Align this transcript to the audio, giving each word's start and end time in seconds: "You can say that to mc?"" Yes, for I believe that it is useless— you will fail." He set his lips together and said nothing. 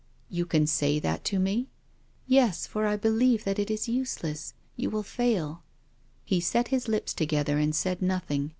"You 0.39 0.47
can 0.47 0.65
say 0.65 0.97
that 0.97 1.23
to 1.25 1.37
mc?"" 1.37 1.67
Yes, 2.37 2.65
for 2.65 2.87
I 2.87 2.97
believe 2.97 3.43
that 3.43 3.59
it 3.59 3.69
is 3.69 3.87
useless— 3.87 4.55
you 4.75 4.89
will 4.89 5.03
fail." 5.03 5.61
He 6.25 6.39
set 6.39 6.69
his 6.69 6.87
lips 6.87 7.13
together 7.13 7.59
and 7.59 7.75
said 7.75 8.01
nothing. 8.01 8.49